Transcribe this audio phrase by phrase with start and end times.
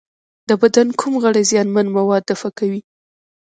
[0.49, 2.81] د بدن کوم غړي زیانمن مواد دفع کوي؟